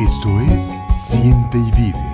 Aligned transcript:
Esto 0.00 0.40
es 0.40 0.78
Siente 0.94 1.58
y 1.58 1.70
Vive. 1.72 2.10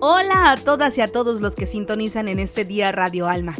Hola 0.00 0.52
a 0.52 0.56
todas 0.56 0.96
y 0.98 1.00
a 1.00 1.08
todos 1.08 1.40
los 1.40 1.54
que 1.54 1.66
sintonizan 1.66 2.28
en 2.28 2.38
este 2.38 2.64
día 2.64 2.92
Radio 2.92 3.28
Alma. 3.28 3.56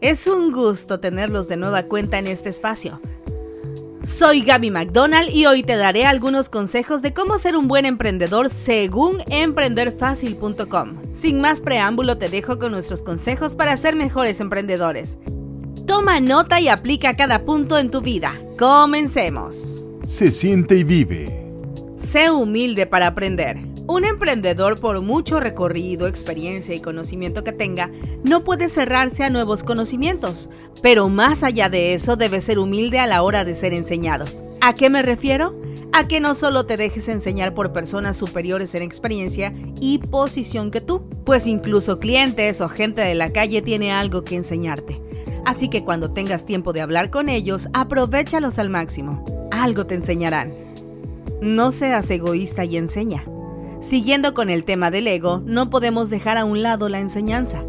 Es 0.00 0.26
un 0.26 0.52
gusto 0.52 1.00
tenerlos 1.00 1.48
de 1.48 1.56
nueva 1.56 1.84
cuenta 1.84 2.18
en 2.18 2.26
este 2.26 2.48
espacio. 2.50 3.00
Soy 4.06 4.42
Gaby 4.42 4.70
McDonald 4.70 5.30
y 5.30 5.46
hoy 5.46 5.64
te 5.64 5.74
daré 5.74 6.06
algunos 6.06 6.48
consejos 6.48 7.02
de 7.02 7.12
cómo 7.12 7.38
ser 7.38 7.56
un 7.56 7.66
buen 7.66 7.84
emprendedor 7.84 8.50
según 8.50 9.20
emprenderfacil.com. 9.28 11.12
Sin 11.12 11.40
más 11.40 11.60
preámbulo 11.60 12.16
te 12.16 12.28
dejo 12.28 12.60
con 12.60 12.70
nuestros 12.70 13.02
consejos 13.02 13.56
para 13.56 13.76
ser 13.76 13.96
mejores 13.96 14.38
emprendedores. 14.40 15.18
Toma 15.88 16.20
nota 16.20 16.60
y 16.60 16.68
aplica 16.68 17.16
cada 17.16 17.44
punto 17.44 17.78
en 17.78 17.90
tu 17.90 18.00
vida. 18.00 18.40
Comencemos. 18.56 19.84
Se 20.04 20.30
siente 20.30 20.76
y 20.76 20.84
vive. 20.84 21.52
Sé 21.96 22.30
humilde 22.30 22.86
para 22.86 23.08
aprender. 23.08 23.58
Un 23.88 24.04
emprendedor, 24.04 24.80
por 24.80 25.00
mucho 25.00 25.38
recorrido, 25.38 26.08
experiencia 26.08 26.74
y 26.74 26.80
conocimiento 26.80 27.44
que 27.44 27.52
tenga, 27.52 27.90
no 28.24 28.42
puede 28.42 28.68
cerrarse 28.68 29.22
a 29.22 29.30
nuevos 29.30 29.62
conocimientos, 29.62 30.50
pero 30.82 31.08
más 31.08 31.44
allá 31.44 31.68
de 31.68 31.94
eso 31.94 32.16
debe 32.16 32.40
ser 32.40 32.58
humilde 32.58 32.98
a 32.98 33.06
la 33.06 33.22
hora 33.22 33.44
de 33.44 33.54
ser 33.54 33.72
enseñado. 33.72 34.24
¿A 34.60 34.74
qué 34.74 34.90
me 34.90 35.02
refiero? 35.02 35.54
A 35.92 36.08
que 36.08 36.18
no 36.18 36.34
solo 36.34 36.66
te 36.66 36.76
dejes 36.76 37.06
enseñar 37.06 37.54
por 37.54 37.72
personas 37.72 38.16
superiores 38.16 38.74
en 38.74 38.82
experiencia 38.82 39.54
y 39.80 39.98
posición 39.98 40.72
que 40.72 40.80
tú, 40.80 41.08
pues 41.24 41.46
incluso 41.46 42.00
clientes 42.00 42.60
o 42.60 42.68
gente 42.68 43.02
de 43.02 43.14
la 43.14 43.32
calle 43.32 43.62
tiene 43.62 43.92
algo 43.92 44.24
que 44.24 44.34
enseñarte. 44.34 45.00
Así 45.44 45.68
que 45.68 45.84
cuando 45.84 46.10
tengas 46.10 46.44
tiempo 46.44 46.72
de 46.72 46.80
hablar 46.80 47.10
con 47.10 47.28
ellos, 47.28 47.68
aprovechalos 47.72 48.58
al 48.58 48.68
máximo. 48.68 49.24
Algo 49.52 49.86
te 49.86 49.94
enseñarán. 49.94 50.52
No 51.40 51.70
seas 51.70 52.10
egoísta 52.10 52.64
y 52.64 52.76
enseña. 52.78 53.24
Siguiendo 53.86 54.34
con 54.34 54.50
el 54.50 54.64
tema 54.64 54.90
del 54.90 55.06
ego, 55.06 55.40
no 55.46 55.70
podemos 55.70 56.10
dejar 56.10 56.38
a 56.38 56.44
un 56.44 56.60
lado 56.60 56.88
la 56.88 56.98
enseñanza. 56.98 57.62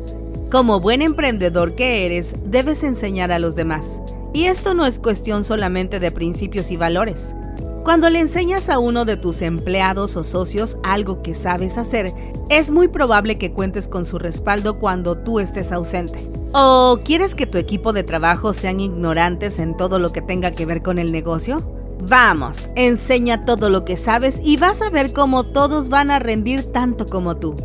Como 0.49 0.79
buen 0.79 1.03
emprendedor 1.03 1.75
que 1.75 2.07
eres, 2.07 2.33
debes 2.43 2.83
enseñar 2.83 3.31
a 3.31 3.37
los 3.37 3.55
demás. 3.55 4.01
Y 4.33 4.45
esto 4.45 4.73
no 4.73 4.87
es 4.87 4.97
cuestión 4.97 5.43
solamente 5.43 5.99
de 5.99 6.11
principios 6.11 6.71
y 6.71 6.75
valores. 6.75 7.35
Cuando 7.83 8.09
le 8.09 8.19
enseñas 8.19 8.67
a 8.67 8.79
uno 8.79 9.05
de 9.05 9.15
tus 9.15 9.43
empleados 9.43 10.17
o 10.17 10.23
socios 10.23 10.79
algo 10.81 11.21
que 11.21 11.35
sabes 11.35 11.77
hacer, 11.77 12.11
es 12.49 12.71
muy 12.71 12.87
probable 12.87 13.37
que 13.37 13.53
cuentes 13.53 13.87
con 13.87 14.03
su 14.03 14.17
respaldo 14.17 14.79
cuando 14.79 15.19
tú 15.19 15.39
estés 15.39 15.71
ausente. 15.71 16.27
¿O 16.51 17.01
quieres 17.05 17.35
que 17.35 17.45
tu 17.45 17.59
equipo 17.59 17.93
de 17.93 18.01
trabajo 18.01 18.53
sean 18.53 18.79
ignorantes 18.79 19.59
en 19.59 19.77
todo 19.77 19.99
lo 19.99 20.11
que 20.11 20.23
tenga 20.23 20.49
que 20.49 20.65
ver 20.65 20.81
con 20.81 20.97
el 20.97 21.11
negocio? 21.11 21.76
Vamos, 21.99 22.69
enseña 22.75 23.43
todo 23.45 23.69
lo 23.69 23.83
que 23.83 23.97
sabes 23.97 24.39
y 24.43 24.57
vas 24.57 24.81
a 24.81 24.89
ver 24.89 25.13
cómo 25.13 25.45
todos 25.45 25.89
van 25.89 26.11
a 26.11 26.19
rendir 26.19 26.71
tanto 26.71 27.05
como 27.05 27.37
tú, 27.37 27.55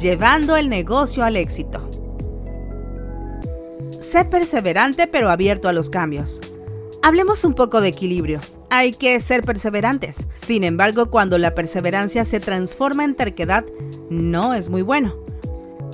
llevando 0.00 0.56
el 0.56 0.68
negocio 0.68 1.24
al 1.24 1.36
éxito. 1.36 1.88
Sé 3.98 4.24
perseverante 4.24 5.06
pero 5.06 5.30
abierto 5.30 5.68
a 5.68 5.72
los 5.72 5.90
cambios. 5.90 6.40
Hablemos 7.02 7.44
un 7.44 7.54
poco 7.54 7.80
de 7.80 7.88
equilibrio. 7.88 8.40
Hay 8.70 8.92
que 8.92 9.18
ser 9.20 9.42
perseverantes. 9.42 10.28
Sin 10.36 10.64
embargo, 10.64 11.10
cuando 11.10 11.36
la 11.36 11.54
perseverancia 11.54 12.24
se 12.24 12.40
transforma 12.40 13.04
en 13.04 13.16
terquedad, 13.16 13.64
no 14.08 14.54
es 14.54 14.70
muy 14.70 14.82
bueno. 14.82 15.16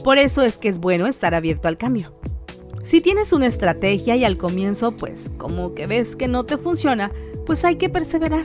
Por 0.05 0.19
eso 0.19 0.43
es 0.43 0.59
que 0.59 0.69
es 0.69 0.79
bueno 0.79 1.07
estar 1.07 1.35
abierto 1.35 1.67
al 1.67 1.79
cambio. 1.79 2.13
Si 2.83 3.01
tienes 3.01 3.33
una 3.33 3.47
estrategia 3.47 4.17
y 4.17 4.25
al 4.25 4.37
comienzo, 4.37 4.93
pues 4.93 5.31
como 5.37 5.75
que 5.75 5.87
ves 5.87 6.15
que 6.15 6.29
no 6.29 6.45
te 6.45 6.57
funciona, 6.57 7.11
pues 7.49 7.65
hay 7.65 7.77
que 7.77 7.89
perseverar. 7.89 8.45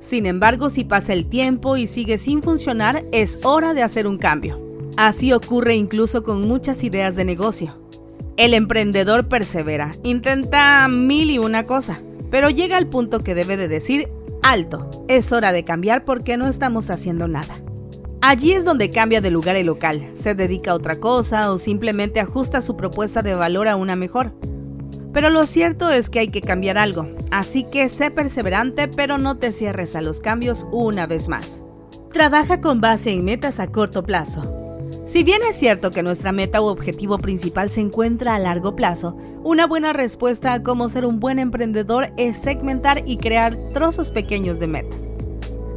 Sin 0.00 0.26
embargo, 0.26 0.68
si 0.68 0.82
pasa 0.82 1.12
el 1.12 1.26
tiempo 1.26 1.76
y 1.76 1.86
sigue 1.86 2.18
sin 2.18 2.42
funcionar, 2.42 3.04
es 3.12 3.38
hora 3.44 3.72
de 3.72 3.84
hacer 3.84 4.08
un 4.08 4.18
cambio. 4.18 4.60
Así 4.96 5.32
ocurre 5.32 5.76
incluso 5.76 6.24
con 6.24 6.48
muchas 6.48 6.82
ideas 6.82 7.14
de 7.14 7.24
negocio. 7.24 7.78
El 8.36 8.54
emprendedor 8.54 9.28
persevera, 9.28 9.92
intenta 10.02 10.88
mil 10.88 11.30
y 11.30 11.38
una 11.38 11.66
cosa, 11.66 12.02
pero 12.32 12.50
llega 12.50 12.78
al 12.78 12.88
punto 12.88 13.22
que 13.22 13.36
debe 13.36 13.56
de 13.56 13.68
decir, 13.68 14.08
alto, 14.42 14.90
es 15.06 15.30
hora 15.30 15.52
de 15.52 15.62
cambiar 15.62 16.04
porque 16.04 16.36
no 16.36 16.48
estamos 16.48 16.90
haciendo 16.90 17.28
nada. 17.28 17.62
Allí 18.22 18.54
es 18.54 18.64
donde 18.64 18.90
cambia 18.90 19.20
de 19.20 19.30
lugar 19.30 19.54
el 19.54 19.66
local, 19.66 20.10
se 20.14 20.34
dedica 20.34 20.72
a 20.72 20.74
otra 20.74 20.96
cosa 20.96 21.52
o 21.52 21.58
simplemente 21.58 22.18
ajusta 22.18 22.60
su 22.60 22.76
propuesta 22.76 23.22
de 23.22 23.36
valor 23.36 23.68
a 23.68 23.76
una 23.76 23.94
mejor. 23.94 24.32
Pero 25.12 25.28
lo 25.30 25.46
cierto 25.46 25.90
es 25.90 26.08
que 26.08 26.20
hay 26.20 26.28
que 26.28 26.40
cambiar 26.40 26.78
algo, 26.78 27.06
así 27.30 27.64
que 27.64 27.88
sé 27.88 28.10
perseverante 28.10 28.88
pero 28.88 29.18
no 29.18 29.36
te 29.36 29.52
cierres 29.52 29.94
a 29.94 30.00
los 30.00 30.20
cambios 30.20 30.66
una 30.72 31.06
vez 31.06 31.28
más. 31.28 31.62
Trabaja 32.12 32.60
con 32.60 32.80
base 32.80 33.12
en 33.12 33.24
metas 33.24 33.60
a 33.60 33.66
corto 33.68 34.02
plazo. 34.02 34.58
Si 35.04 35.24
bien 35.24 35.40
es 35.48 35.56
cierto 35.56 35.90
que 35.90 36.02
nuestra 36.02 36.32
meta 36.32 36.62
u 36.62 36.66
objetivo 36.66 37.18
principal 37.18 37.68
se 37.70 37.80
encuentra 37.80 38.34
a 38.34 38.38
largo 38.38 38.76
plazo, 38.76 39.16
una 39.44 39.66
buena 39.66 39.92
respuesta 39.92 40.52
a 40.52 40.62
cómo 40.62 40.88
ser 40.88 41.04
un 41.04 41.20
buen 41.20 41.38
emprendedor 41.38 42.12
es 42.16 42.38
segmentar 42.38 43.02
y 43.04 43.18
crear 43.18 43.56
trozos 43.74 44.10
pequeños 44.10 44.58
de 44.58 44.68
metas. 44.68 45.18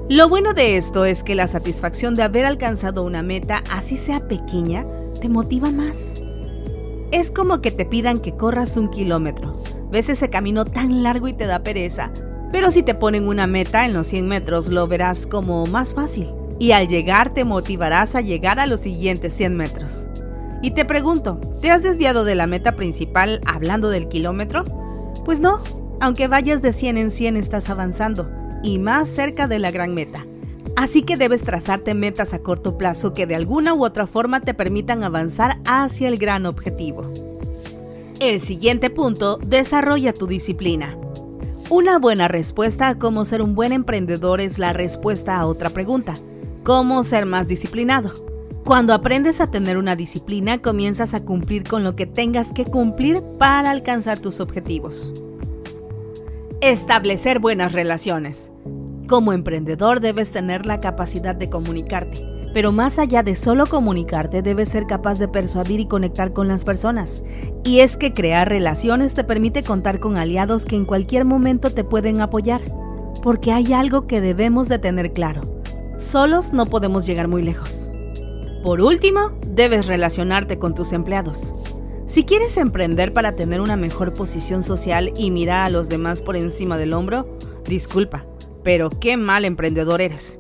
Lo 0.07 0.29
bueno 0.29 0.53
de 0.53 0.78
esto 0.78 1.03
es 1.03 1.24
que 1.24 1.34
la 1.34 1.47
satisfacción 1.47 2.13
de 2.13 2.24
haber 2.24 2.45
alcanzado 2.45 3.03
una 3.03 3.24
meta, 3.24 3.63
así 3.72 3.97
sea 3.97 4.28
pequeña, 4.28 4.85
te 5.19 5.29
motiva 5.29 5.72
más. 5.72 6.25
Es 7.11 7.31
como 7.31 7.61
que 7.61 7.71
te 7.71 7.85
pidan 7.85 8.19
que 8.19 8.35
corras 8.35 8.77
un 8.77 8.89
kilómetro. 8.89 9.61
Ves 9.91 10.09
ese 10.09 10.29
camino 10.29 10.66
tan 10.66 11.03
largo 11.03 11.27
y 11.27 11.33
te 11.33 11.45
da 11.45 11.63
pereza. 11.63 12.11
Pero 12.51 12.71
si 12.71 12.83
te 12.83 12.95
ponen 12.95 13.27
una 13.27 13.47
meta 13.47 13.85
en 13.85 13.93
los 13.93 14.07
100 14.07 14.27
metros, 14.27 14.69
lo 14.69 14.88
verás 14.88 15.27
como 15.27 15.65
más 15.65 15.94
fácil. 15.94 16.31
Y 16.57 16.71
al 16.71 16.88
llegar 16.88 17.33
te 17.33 17.44
motivarás 17.44 18.15
a 18.15 18.21
llegar 18.21 18.59
a 18.59 18.65
los 18.65 18.81
siguientes 18.81 19.33
100 19.33 19.55
metros. 19.55 20.07
Y 20.61 20.71
te 20.71 20.85
pregunto, 20.85 21.39
¿te 21.61 21.69
has 21.69 21.83
desviado 21.83 22.23
de 22.23 22.35
la 22.35 22.47
meta 22.47 22.75
principal 22.75 23.41
hablando 23.45 23.89
del 23.89 24.07
kilómetro? 24.07 24.63
Pues 25.25 25.39
no, 25.39 25.61
aunque 25.99 26.27
vayas 26.27 26.61
de 26.61 26.73
100 26.73 26.97
en 26.97 27.11
100 27.11 27.38
estás 27.38 27.69
avanzando 27.69 28.31
y 28.63 28.79
más 28.79 29.09
cerca 29.09 29.47
de 29.47 29.59
la 29.59 29.71
gran 29.71 29.94
meta. 29.94 30.25
Así 30.75 31.03
que 31.03 31.16
debes 31.16 31.44
trazarte 31.44 31.94
metas 31.94 32.34
a 32.34 32.40
corto 32.40 32.78
plazo 32.78 33.13
que 33.13 33.25
de 33.25 33.36
alguna 33.36 33.74
u 33.74 33.86
otra 33.86 34.08
forma 34.08 34.41
te 34.41 34.53
permitan 34.53 35.03
avanzar 35.03 35.58
hacia 35.66 36.08
el 36.08 36.18
gran 36.18 36.46
objetivo. 36.46 37.03
El 38.19 38.40
siguiente 38.40 38.90
punto, 38.90 39.38
desarrolla 39.38 40.13
tu 40.13 40.28
disciplina. 40.28 40.97
Una 41.69 41.97
buena 41.97 42.28
respuesta 42.28 42.90
a 42.90 43.00
cómo 43.00 43.25
ser 43.25 43.41
un 43.41 43.56
buen 43.56 43.72
emprendedor 43.72 44.40
es 44.40 44.59
la 44.59 44.72
respuesta 44.72 45.38
a 45.38 45.47
otra 45.47 45.69
pregunta, 45.72 46.13
¿cómo 46.63 47.03
ser 47.03 47.25
más 47.25 47.47
disciplinado? 47.47 48.12
Cuando 48.66 48.94
aprendes 48.94 49.42
a 49.42 49.52
tener 49.52 49.78
una 49.78 49.96
disciplina, 49.96 50.62
comienzas 50.62 51.13
a 51.13 51.24
cumplir 51.24 51.63
con 51.63 51.84
lo 51.84 51.96
que 51.96 52.06
tengas 52.06 52.52
que 52.52 52.66
cumplir 52.66 53.22
para 53.38 53.72
alcanzar 53.72 54.19
tus 54.19 54.40
objetivos. 54.40 55.12
Establecer 56.62 57.40
buenas 57.40 57.74
relaciones. 57.74 58.52
Como 59.07 59.33
emprendedor 59.33 59.99
debes 59.99 60.31
tener 60.31 60.66
la 60.66 60.79
capacidad 60.79 61.35
de 61.35 61.47
comunicarte, 61.47 62.25
pero 62.55 62.71
más 62.71 62.97
allá 62.97 63.21
de 63.21 63.35
solo 63.35 63.67
comunicarte 63.67 64.41
debes 64.41 64.69
ser 64.69 64.88
capaz 64.88 65.19
de 65.19 65.27
persuadir 65.27 65.79
y 65.79 65.85
conectar 65.85 66.33
con 66.33 66.47
las 66.47 66.66
personas. 66.66 67.21
Y 67.63 67.81
es 67.81 67.97
que 67.97 68.13
crear 68.13 68.49
relaciones 68.49 69.13
te 69.13 69.23
permite 69.23 69.61
contar 69.61 69.99
con 69.99 70.17
aliados 70.17 70.65
que 70.65 70.75
en 70.75 70.85
cualquier 70.85 71.23
momento 71.23 71.69
te 71.69 71.83
pueden 71.83 72.19
apoyar, 72.19 72.61
porque 73.21 73.51
hay 73.51 73.73
algo 73.73 74.07
que 74.07 74.21
debemos 74.21 74.69
de 74.69 74.79
tener 74.79 75.13
claro. 75.13 75.61
Solos 75.97 76.51
no 76.51 76.65
podemos 76.65 77.05
llegar 77.05 77.27
muy 77.27 77.44
lejos. 77.44 77.91
Por 78.63 78.81
último, 78.81 79.38
debes 79.45 79.85
relacionarte 79.85 80.57
con 80.57 80.73
tus 80.73 80.94
empleados. 80.94 81.53
Si 82.07 82.23
quieres 82.23 82.57
emprender 82.57 83.13
para 83.13 83.35
tener 83.35 83.62
una 83.62 83.75
mejor 83.75 84.13
posición 84.13 84.63
social 84.63 85.13
y 85.15 85.30
mirar 85.30 85.68
a 85.68 85.69
los 85.69 85.89
demás 85.89 86.24
por 86.24 86.35
encima 86.35 86.77
del 86.77 86.94
hombro, 86.94 87.38
disculpa, 87.68 88.25
pero 88.65 88.89
qué 88.89 89.15
mal 89.15 89.45
emprendedor 89.45 90.01
eres. 90.01 90.39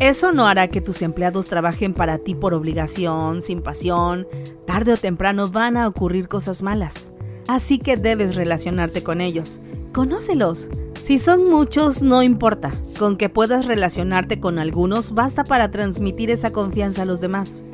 Eso 0.00 0.32
no 0.32 0.46
hará 0.46 0.66
que 0.68 0.80
tus 0.80 1.02
empleados 1.02 1.46
trabajen 1.46 1.94
para 1.94 2.18
ti 2.18 2.34
por 2.34 2.52
obligación, 2.52 3.42
sin 3.42 3.62
pasión. 3.62 4.26
Tarde 4.66 4.94
o 4.94 4.96
temprano 4.96 5.46
van 5.46 5.76
a 5.76 5.86
ocurrir 5.86 6.26
cosas 6.26 6.62
malas. 6.62 7.10
Así 7.46 7.78
que 7.78 7.96
debes 7.96 8.34
relacionarte 8.34 9.04
con 9.04 9.20
ellos. 9.20 9.60
Conócelos. 9.92 10.68
Si 11.00 11.20
son 11.20 11.44
muchos, 11.44 12.02
no 12.02 12.24
importa. 12.24 12.72
Con 12.98 13.16
que 13.16 13.28
puedas 13.28 13.66
relacionarte 13.66 14.40
con 14.40 14.58
algunos 14.58 15.14
basta 15.14 15.44
para 15.44 15.70
transmitir 15.70 16.30
esa 16.30 16.52
confianza 16.52 17.02
a 17.02 17.06
los 17.06 17.20
demás. 17.20 17.64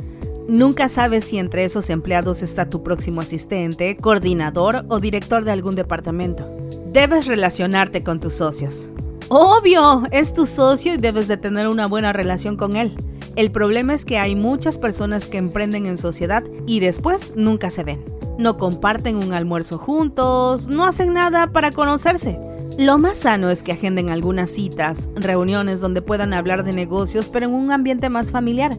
Nunca 0.46 0.90
sabes 0.90 1.24
si 1.24 1.38
entre 1.38 1.64
esos 1.64 1.88
empleados 1.88 2.42
está 2.42 2.68
tu 2.68 2.82
próximo 2.82 3.22
asistente, 3.22 3.96
coordinador 3.96 4.84
o 4.88 5.00
director 5.00 5.44
de 5.44 5.52
algún 5.52 5.74
departamento. 5.74 6.46
Debes 6.92 7.26
relacionarte 7.26 8.02
con 8.02 8.20
tus 8.20 8.34
socios. 8.34 8.90
Obvio, 9.28 10.04
es 10.12 10.32
tu 10.34 10.46
socio 10.46 10.94
y 10.94 10.98
debes 10.98 11.26
de 11.26 11.36
tener 11.36 11.66
una 11.66 11.86
buena 11.86 12.12
relación 12.12 12.56
con 12.56 12.76
él. 12.76 12.94
El 13.34 13.50
problema 13.50 13.92
es 13.92 14.04
que 14.04 14.18
hay 14.18 14.36
muchas 14.36 14.78
personas 14.78 15.26
que 15.26 15.36
emprenden 15.36 15.86
en 15.86 15.98
sociedad 15.98 16.44
y 16.64 16.78
después 16.78 17.32
nunca 17.34 17.70
se 17.70 17.82
ven. 17.82 18.04
No 18.38 18.56
comparten 18.56 19.16
un 19.16 19.32
almuerzo 19.32 19.78
juntos, 19.78 20.68
no 20.68 20.84
hacen 20.84 21.12
nada 21.12 21.48
para 21.48 21.72
conocerse. 21.72 22.38
Lo 22.78 22.98
más 22.98 23.18
sano 23.18 23.50
es 23.50 23.64
que 23.64 23.72
agenden 23.72 24.10
algunas 24.10 24.50
citas, 24.50 25.08
reuniones 25.16 25.80
donde 25.80 26.02
puedan 26.02 26.32
hablar 26.32 26.62
de 26.62 26.72
negocios, 26.72 27.28
pero 27.28 27.46
en 27.46 27.54
un 27.54 27.72
ambiente 27.72 28.08
más 28.10 28.30
familiar. 28.30 28.78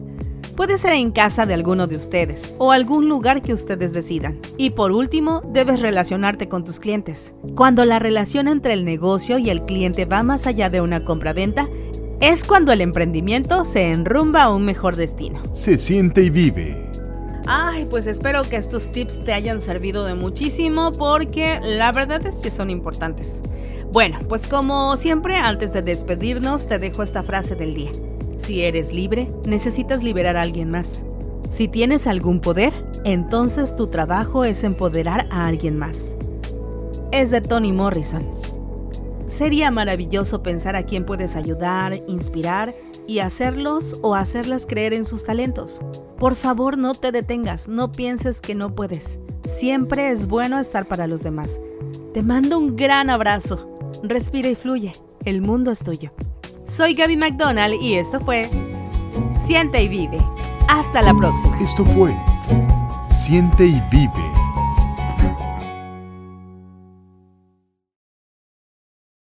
Puede 0.58 0.76
ser 0.76 0.94
en 0.94 1.12
casa 1.12 1.46
de 1.46 1.54
alguno 1.54 1.86
de 1.86 1.94
ustedes 1.94 2.52
o 2.58 2.72
algún 2.72 3.08
lugar 3.08 3.42
que 3.42 3.52
ustedes 3.52 3.92
decidan. 3.92 4.40
Y 4.56 4.70
por 4.70 4.90
último, 4.90 5.40
debes 5.52 5.80
relacionarte 5.80 6.48
con 6.48 6.64
tus 6.64 6.80
clientes. 6.80 7.32
Cuando 7.54 7.84
la 7.84 8.00
relación 8.00 8.48
entre 8.48 8.72
el 8.72 8.84
negocio 8.84 9.38
y 9.38 9.50
el 9.50 9.64
cliente 9.66 10.04
va 10.04 10.24
más 10.24 10.48
allá 10.48 10.68
de 10.68 10.80
una 10.80 11.04
compra-venta, 11.04 11.68
es 12.18 12.42
cuando 12.42 12.72
el 12.72 12.80
emprendimiento 12.80 13.64
se 13.64 13.92
enrumba 13.92 14.42
a 14.42 14.50
un 14.52 14.64
mejor 14.64 14.96
destino. 14.96 15.40
Se 15.52 15.78
siente 15.78 16.24
y 16.24 16.30
vive. 16.30 16.90
Ay, 17.46 17.86
pues 17.88 18.08
espero 18.08 18.42
que 18.42 18.56
estos 18.56 18.90
tips 18.90 19.22
te 19.22 19.34
hayan 19.34 19.60
servido 19.60 20.04
de 20.06 20.16
muchísimo 20.16 20.90
porque 20.90 21.60
la 21.62 21.92
verdad 21.92 22.26
es 22.26 22.34
que 22.34 22.50
son 22.50 22.68
importantes. 22.68 23.42
Bueno, 23.92 24.18
pues 24.28 24.48
como 24.48 24.96
siempre, 24.96 25.36
antes 25.36 25.72
de 25.72 25.82
despedirnos, 25.82 26.66
te 26.66 26.80
dejo 26.80 27.04
esta 27.04 27.22
frase 27.22 27.54
del 27.54 27.76
día. 27.76 27.92
Si 28.38 28.62
eres 28.62 28.94
libre, 28.94 29.30
necesitas 29.46 30.02
liberar 30.02 30.36
a 30.36 30.42
alguien 30.42 30.70
más. 30.70 31.04
Si 31.50 31.68
tienes 31.68 32.06
algún 32.06 32.40
poder, 32.40 32.72
entonces 33.04 33.76
tu 33.76 33.88
trabajo 33.88 34.44
es 34.44 34.64
empoderar 34.64 35.28
a 35.30 35.46
alguien 35.46 35.76
más. 35.76 36.16
Es 37.12 37.30
de 37.30 37.40
Toni 37.40 37.72
Morrison. 37.72 38.26
Sería 39.26 39.70
maravilloso 39.70 40.42
pensar 40.42 40.76
a 40.76 40.84
quién 40.84 41.04
puedes 41.04 41.36
ayudar, 41.36 42.00
inspirar 42.06 42.74
y 43.06 43.18
hacerlos 43.18 43.98
o 44.02 44.14
hacerlas 44.14 44.66
creer 44.66 44.94
en 44.94 45.04
sus 45.04 45.24
talentos. 45.24 45.80
Por 46.18 46.34
favor, 46.34 46.78
no 46.78 46.94
te 46.94 47.12
detengas, 47.12 47.68
no 47.68 47.92
pienses 47.92 48.40
que 48.40 48.54
no 48.54 48.74
puedes. 48.74 49.20
Siempre 49.46 50.10
es 50.10 50.26
bueno 50.26 50.58
estar 50.58 50.86
para 50.86 51.06
los 51.06 51.22
demás. 51.22 51.60
Te 52.14 52.22
mando 52.22 52.58
un 52.58 52.76
gran 52.76 53.10
abrazo. 53.10 53.78
Respira 54.02 54.48
y 54.48 54.54
fluye. 54.54 54.92
El 55.24 55.42
mundo 55.42 55.70
es 55.70 55.80
tuyo. 55.80 56.12
Soy 56.68 56.92
Gaby 56.92 57.16
McDonald 57.16 57.80
y 57.80 57.94
esto 57.94 58.20
fue 58.20 58.48
Siente 59.46 59.82
y 59.82 59.88
vive. 59.88 60.18
Hasta 60.68 61.00
la 61.00 61.14
próxima. 61.14 61.58
Esto 61.60 61.82
fue 61.82 62.14
Siente 63.10 63.66
y 63.66 63.80
vive 63.90 64.47